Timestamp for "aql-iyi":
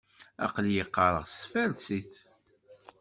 0.45-0.83